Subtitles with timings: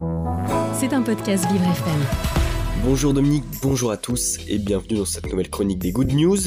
[0.00, 2.00] C'est un podcast Vivre FM.
[2.82, 6.38] Bonjour Dominique, bonjour à tous et bienvenue dans cette nouvelle chronique des Good News.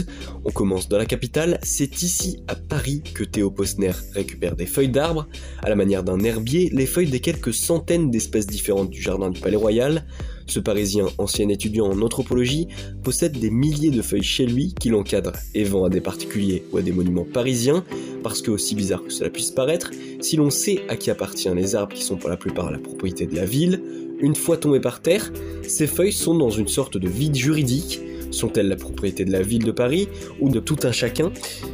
[0.43, 4.89] On commence dans la capitale, c'est ici à Paris que Théo Posner récupère des feuilles
[4.89, 5.27] d'arbres.
[5.61, 9.39] À la manière d'un herbier, les feuilles des quelques centaines d'espèces différentes du jardin du
[9.39, 10.07] Palais Royal.
[10.47, 12.67] Ce Parisien, ancien étudiant en anthropologie,
[13.03, 16.77] possède des milliers de feuilles chez lui qu'il encadre et vend à des particuliers ou
[16.77, 17.83] à des monuments parisiens,
[18.23, 21.75] parce que aussi bizarre que cela puisse paraître, si l'on sait à qui appartiennent les
[21.75, 23.81] arbres qui sont pour la plupart la propriété de la ville,
[24.19, 25.31] une fois tombées par terre,
[25.67, 27.99] ces feuilles sont dans une sorte de vide juridique.
[28.33, 31.31] Sont-elles la propriété de la ville de Paris ou de tout un chacun?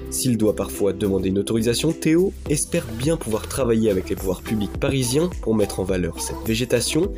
[0.09, 4.77] S'il doit parfois demander une autorisation, Théo espère bien pouvoir travailler avec les pouvoirs publics
[4.77, 7.12] parisiens pour mettre en valeur cette végétation.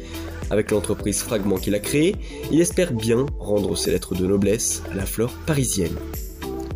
[0.52, 2.16] Avec l'entreprise Fragment qu'il a créée,
[2.52, 5.96] il espère bien rendre ses lettres de noblesse à la flore parisienne.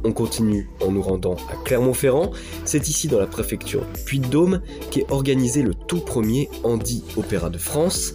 [0.04, 2.32] On continue en nous rendant à Clermont-Ferrand.
[2.64, 4.62] C'est ici dans la préfecture du Puy-de-Dôme
[4.92, 8.14] qu'est organisé le tout premier Andy Opéra de France.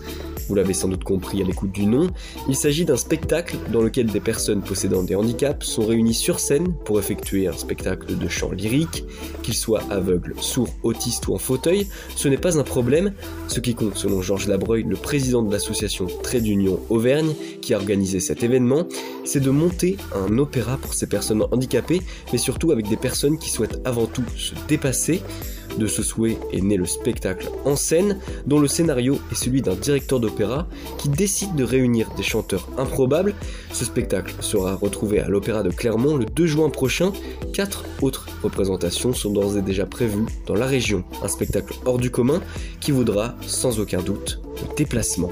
[0.50, 2.10] Vous l'avez sans doute compris à l'écoute du nom,
[2.48, 6.74] il s'agit d'un spectacle dans lequel des personnes possédant des handicaps sont réunies sur scène
[6.84, 9.04] pour effectuer un spectacle de chant lyrique.
[9.44, 13.12] Qu'ils soient aveugles, sourds, autistes ou en fauteuil, ce n'est pas un problème.
[13.46, 17.32] Ce qui compte, selon Georges Labreuil, le président de l'association Trade d'Union Auvergne,
[17.62, 18.88] qui a organisé cet événement,
[19.24, 23.50] c'est de monter un opéra pour ces personnes handicapées, mais surtout avec des personnes qui
[23.50, 25.22] souhaitent avant tout se dépasser.
[25.78, 29.74] De ce souhait est né le spectacle En scène, dont le scénario est celui d'un
[29.74, 30.66] directeur d'opéra
[30.98, 33.34] qui décide de réunir des chanteurs improbables.
[33.72, 37.12] Ce spectacle sera retrouvé à l'Opéra de Clermont le 2 juin prochain.
[37.52, 41.04] Quatre autres représentations sont d'ores et déjà prévues dans la région.
[41.22, 42.42] Un spectacle hors du commun
[42.80, 45.30] qui vaudra sans aucun doute le déplacement.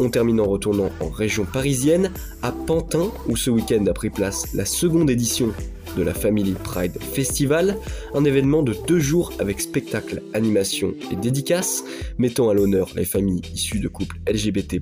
[0.00, 4.54] On termine en retournant en région parisienne, à Pantin, où ce week-end a pris place
[4.54, 5.52] la seconde édition
[5.98, 7.76] de la Family Pride Festival,
[8.14, 11.84] un événement de deux jours avec spectacle, animation et dédicaces,
[12.18, 14.80] mettant à l'honneur les familles issues de couples LGBT+.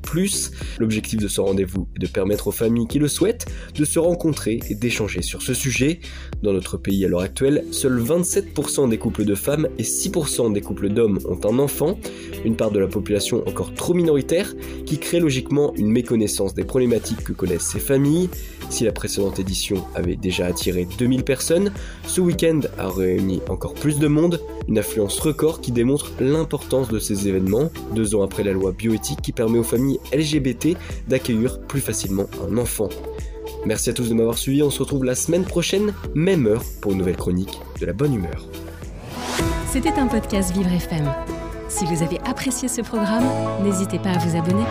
[0.79, 4.61] L'objectif de ce rendez-vous est de permettre aux familles qui le souhaitent de se rencontrer
[4.69, 6.01] et d'échanger sur ce sujet.
[6.43, 10.61] Dans notre pays à l'heure actuelle, seuls 27% des couples de femmes et 6% des
[10.61, 11.99] couples d'hommes ont un enfant,
[12.45, 14.55] une part de la population encore trop minoritaire
[14.85, 18.29] qui crée logiquement une méconnaissance des problématiques que connaissent ces familles.
[18.69, 21.71] Si la précédente édition avait déjà attiré 2000 personnes,
[22.05, 26.99] ce week-end a réuni encore plus de monde, une affluence record qui démontre l'importance de
[26.99, 31.81] ces événements, deux ans après la loi bioéthique qui permet aux familles LGBT d'accueillir plus
[31.81, 32.89] facilement un enfant.
[33.65, 36.91] Merci à tous de m'avoir suivi, on se retrouve la semaine prochaine, même heure, pour
[36.91, 38.49] une nouvelle chronique de la bonne humeur.
[39.71, 41.09] C'était un podcast Vivre FM.
[41.69, 43.25] Si vous avez apprécié ce programme,
[43.63, 44.65] n'hésitez pas à vous abonner.